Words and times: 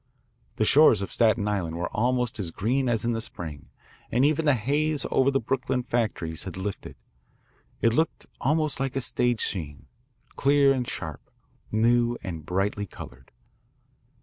The 0.55 0.65
shores 0.65 1.03
of 1.03 1.11
Staten 1.11 1.47
Island 1.47 1.75
were 1.75 1.95
almost 1.95 2.39
as 2.39 2.49
green 2.49 2.89
as 2.89 3.05
in 3.05 3.11
the 3.11 3.21
spring, 3.21 3.69
and 4.11 4.25
even 4.25 4.45
the 4.45 4.55
haze 4.55 5.05
over 5.11 5.29
the 5.29 5.39
Brooklyn 5.39 5.83
factories 5.83 6.45
had 6.45 6.57
lifted. 6.57 6.95
It 7.83 7.93
looked 7.93 8.25
almost 8.39 8.79
like 8.79 8.95
a 8.95 8.99
stage 9.01 9.43
scene, 9.45 9.85
clear 10.29 10.73
and 10.73 10.87
sharp, 10.87 11.29
new 11.71 12.17
and 12.23 12.43
brightly 12.43 12.87
coloured. 12.87 13.31